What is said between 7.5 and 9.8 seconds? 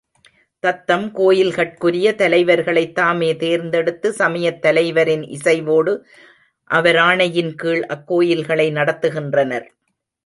கீழ் அக்கோயில்களை நடத்துகின்றனர்.